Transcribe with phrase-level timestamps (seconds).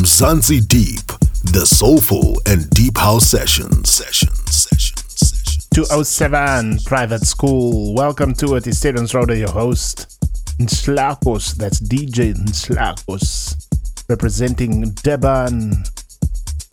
[0.00, 1.08] Mzansi Deep,
[1.52, 3.90] the soulful and deep house sessions.
[3.90, 5.68] Sessions, sessions, sessions.
[5.74, 7.92] 207 Private School.
[7.92, 8.66] Welcome to it.
[8.66, 10.18] It's Stevens Roder, your host.
[10.58, 13.66] Nslakos, that's DJ Nslakos,
[14.08, 15.84] representing Durban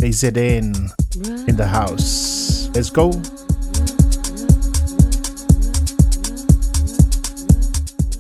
[0.02, 2.70] KZN in the house.
[2.73, 3.12] Let's go.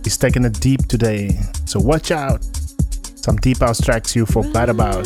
[0.03, 2.56] He's taking it deep today, so watch out.
[3.27, 5.05] Some deep house tracks you forgot about.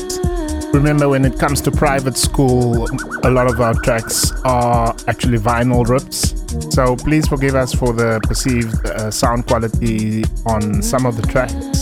[0.75, 2.88] Remember, when it comes to private school,
[3.23, 6.35] a lot of our tracks are actually vinyl rips.
[6.71, 11.80] So please forgive us for the perceived uh, sound quality on some of the tracks.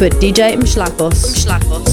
[0.00, 1.83] With DJ the mix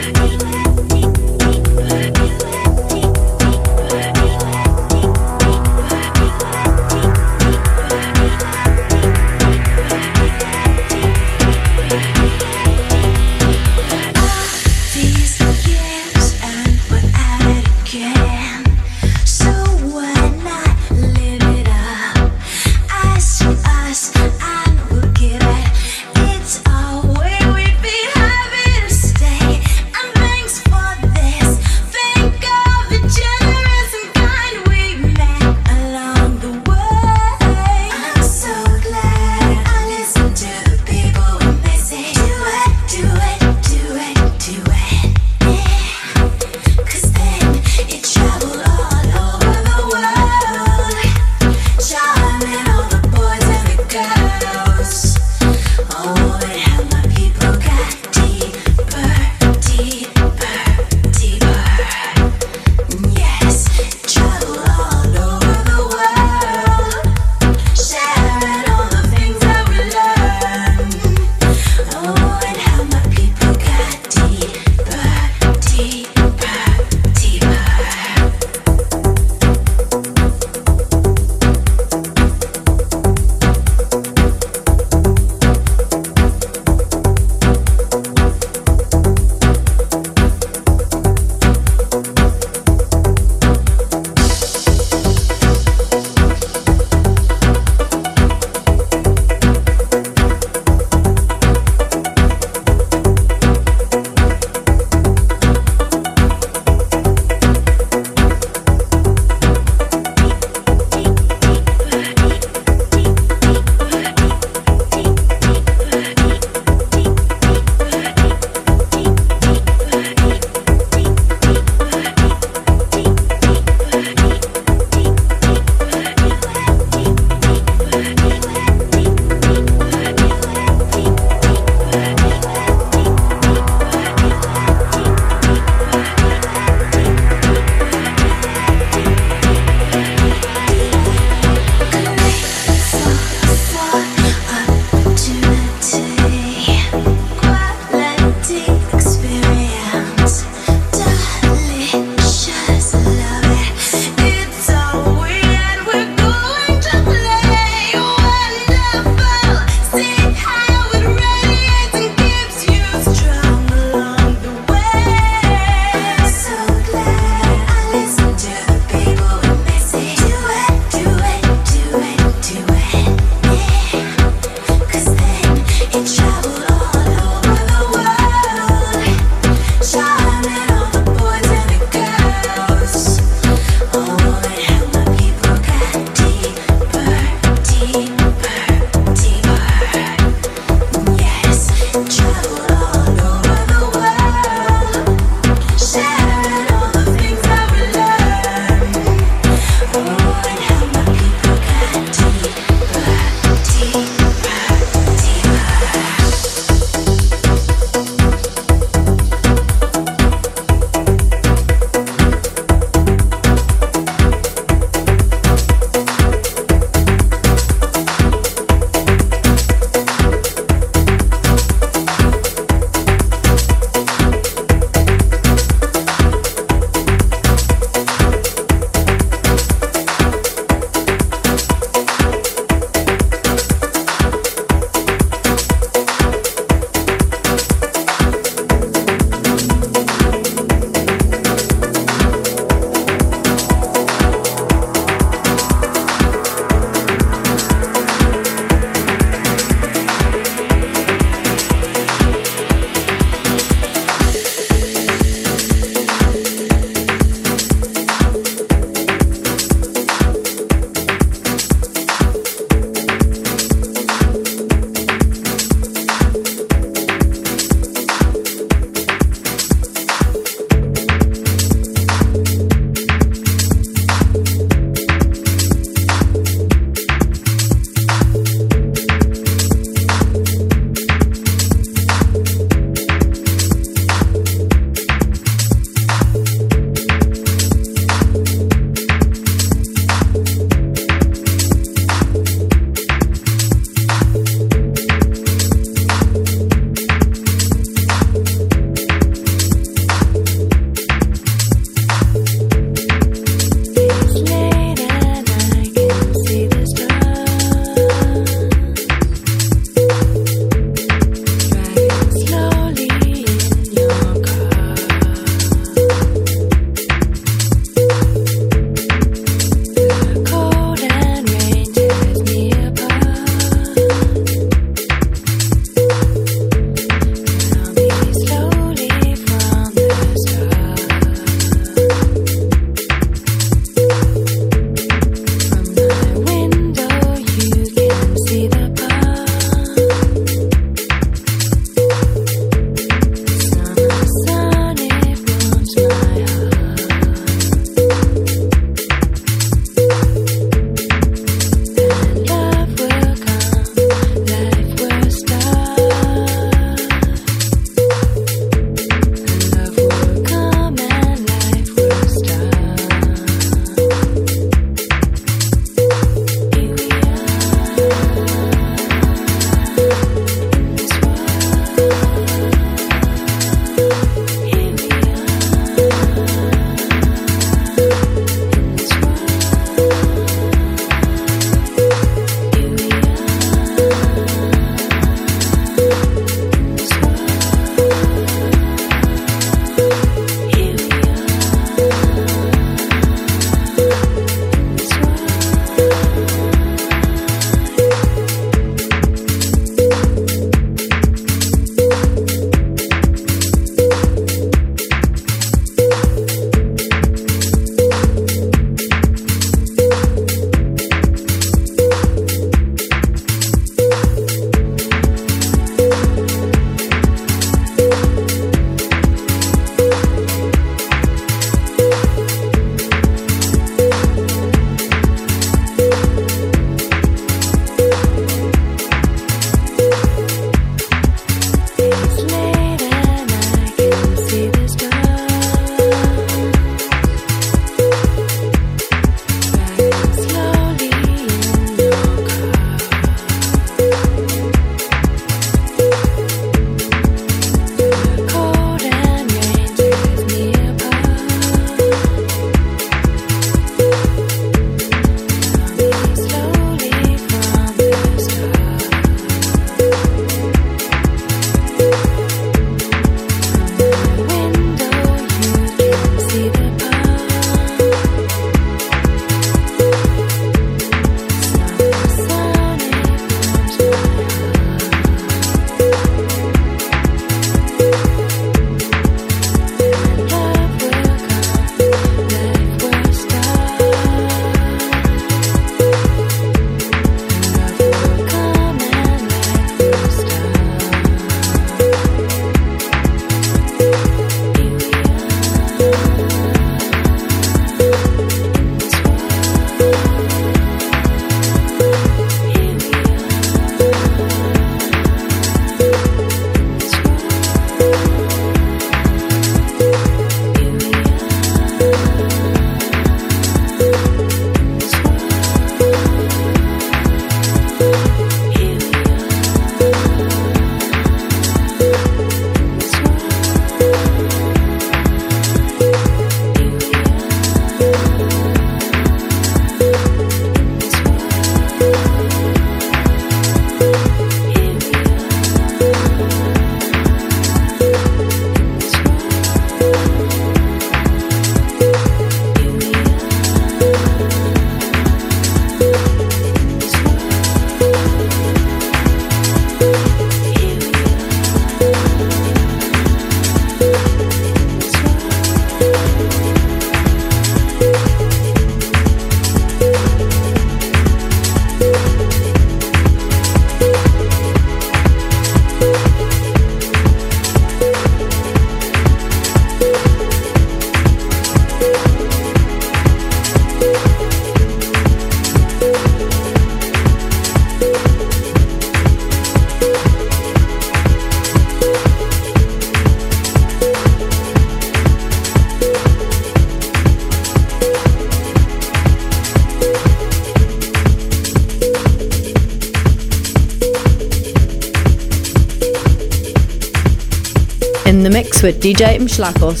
[598.92, 599.38] DJ.
[599.38, 600.00] Mshlakos.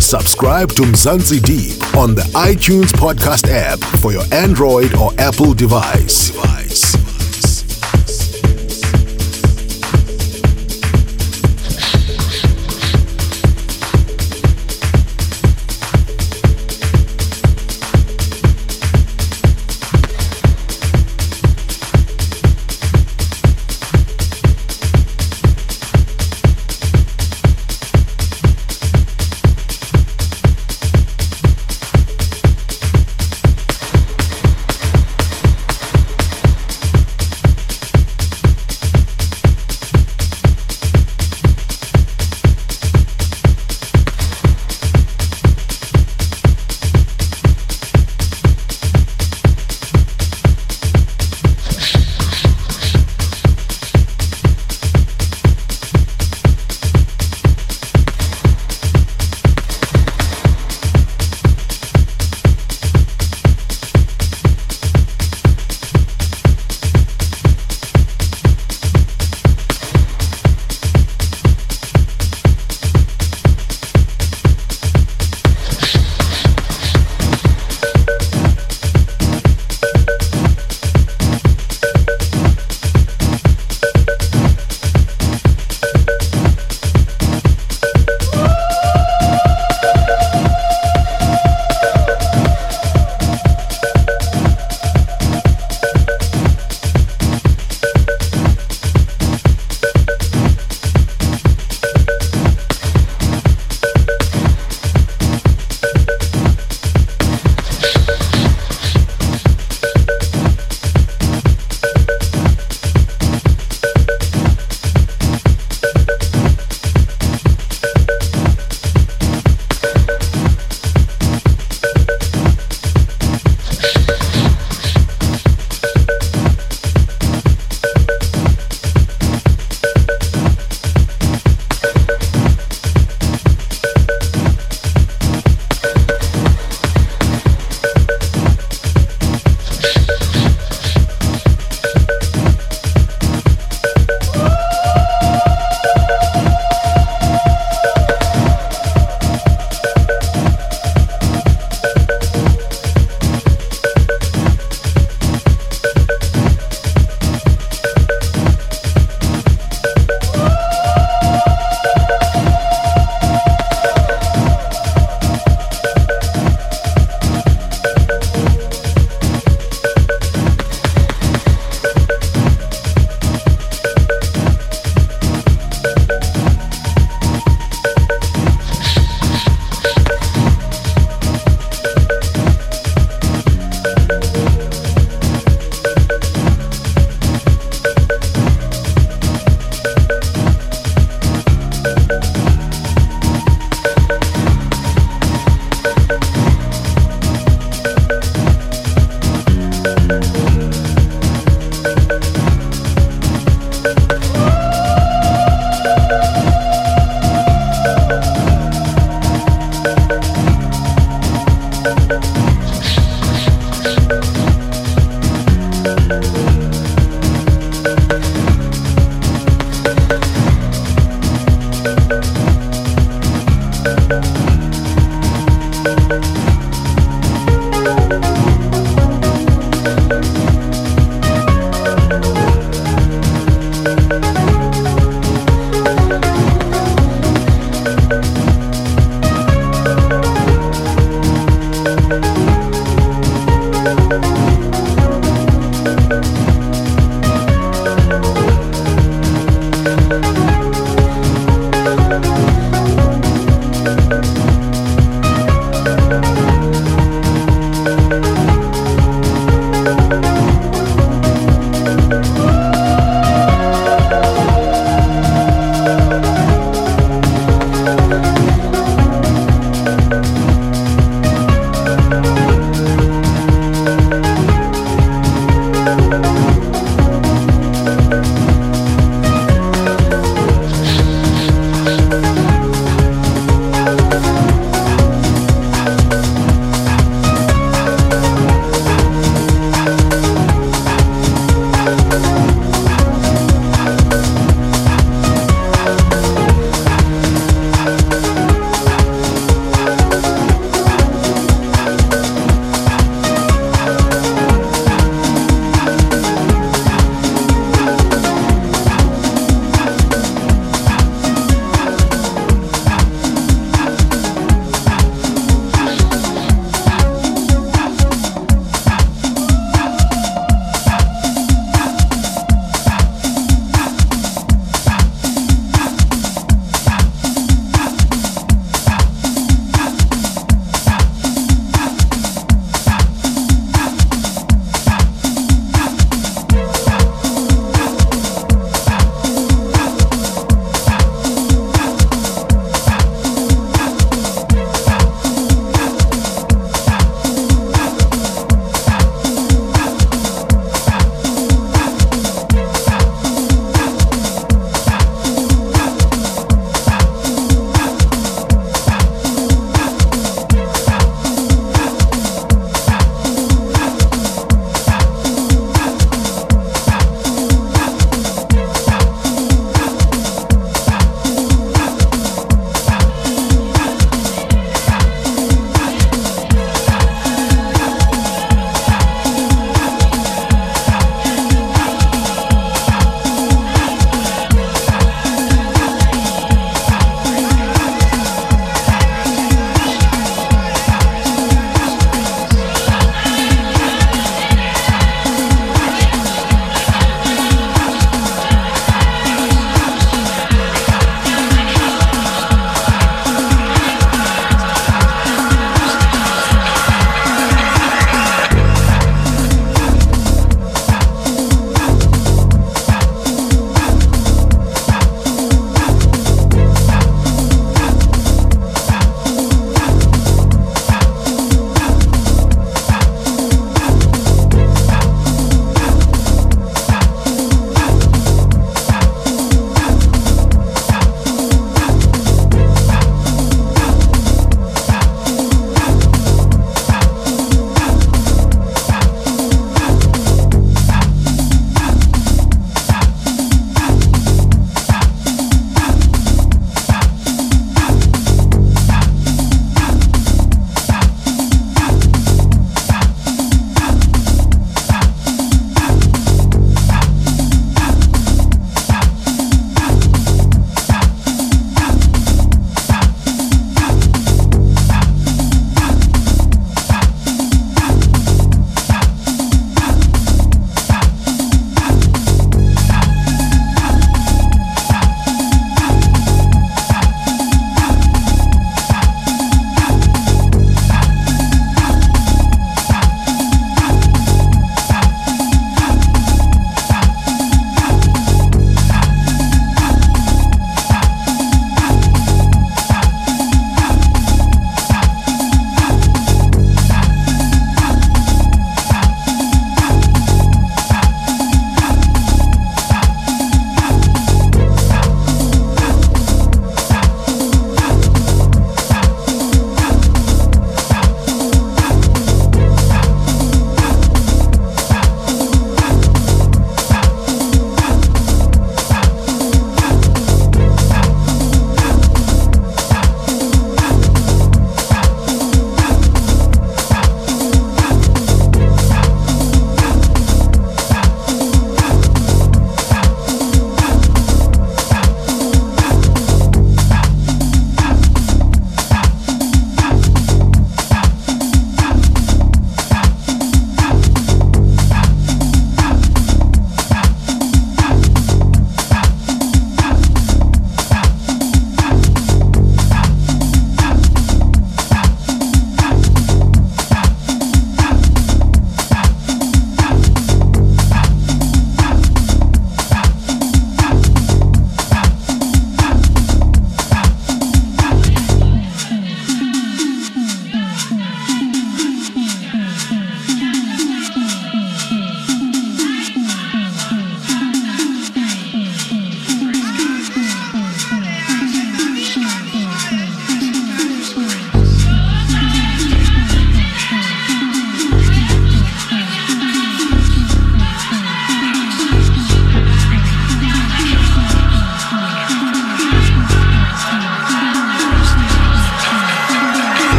[0.00, 6.63] Subscribe to Mzansi Deep on the iTunes podcast app for your Android or Apple device.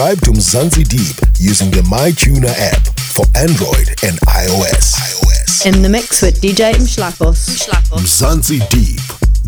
[0.00, 2.80] subscribe to Mzanzi Deep using the MyTuner app
[3.12, 4.96] for Android and iOS.
[4.96, 5.66] iOS.
[5.66, 7.68] In the mix with DJ Mshlakos.
[7.90, 9.02] Mzanzi Deep,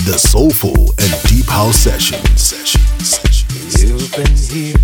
[0.04, 2.20] the soulful and deep house session.
[2.36, 3.88] session, session, session.
[3.88, 4.76] You've been here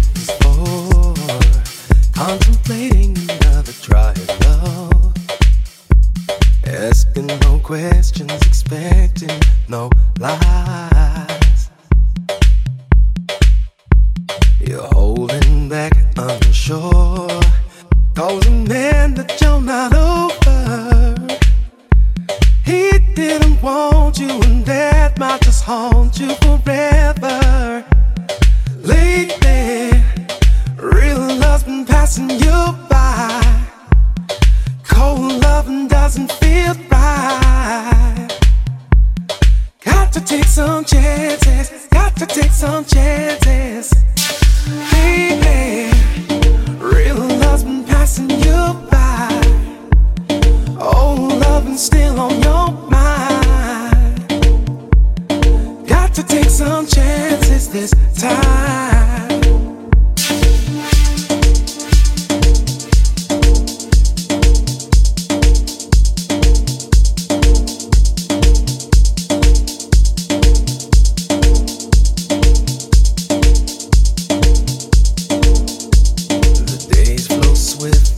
[77.76, 78.17] with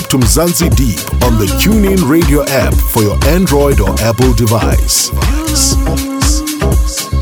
[0.00, 5.10] subscribe to Mzanzi Deep on the TuneIn Radio app for your Android or Apple device.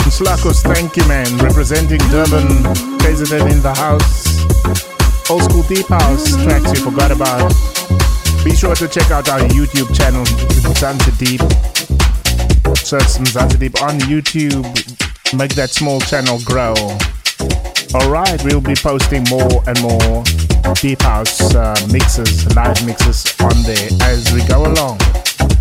[0.09, 1.27] Slakos, thank you, man.
[1.39, 2.49] Representing Durban,
[2.99, 4.27] president in the house.
[5.31, 7.53] Old school deep house tracks you forgot about.
[8.45, 11.41] Be sure to check out our YouTube channel, Mzanzi Deep.
[12.77, 14.65] Search Mzanzi Deep on YouTube.
[15.37, 16.75] Make that small channel grow.
[17.95, 20.25] Alright, we'll be posting more and more
[20.75, 24.99] deep house uh, mixes, live mixes on there as we go along.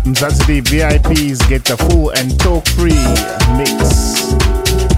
[0.04, 3.04] That's the VIPs get the full and talk free
[3.56, 4.32] mix.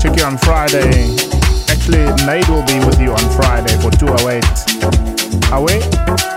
[0.03, 1.17] Check it on Friday.
[1.69, 5.53] Actually, Nate will be with you on Friday for 208.
[5.53, 6.30] Away?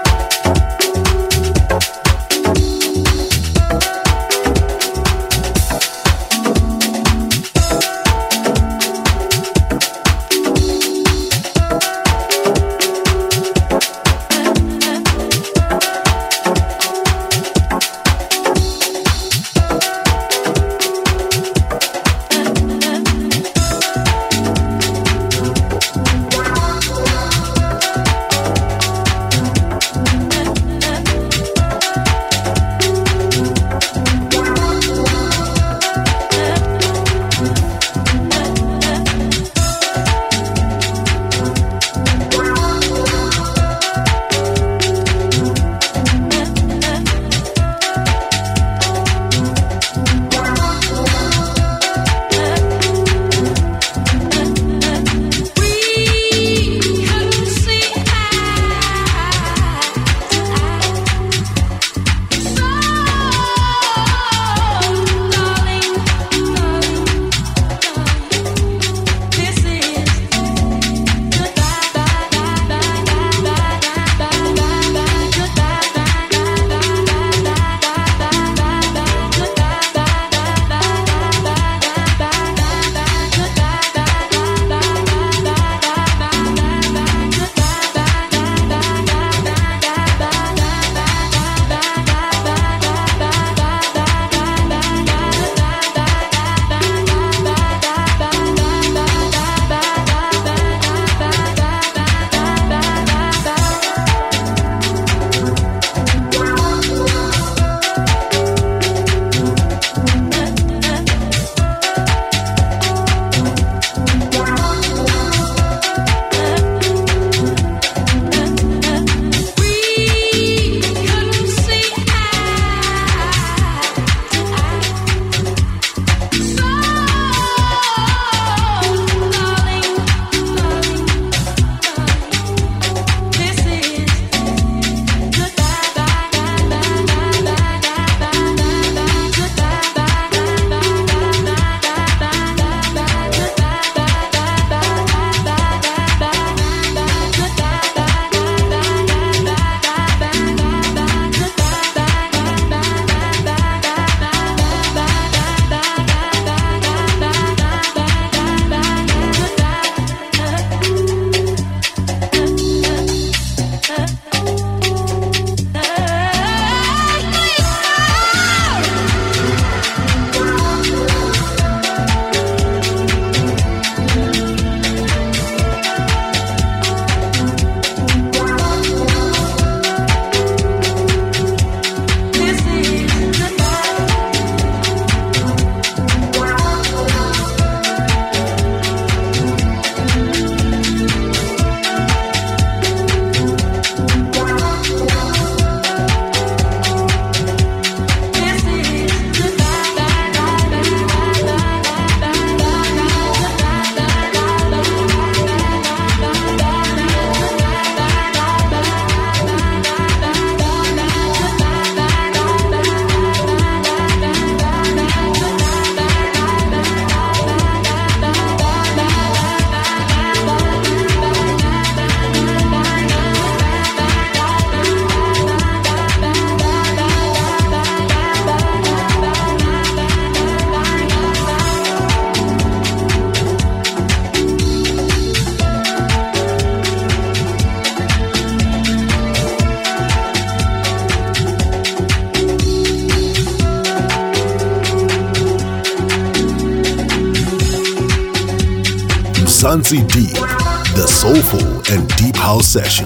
[252.74, 253.06] Mzansi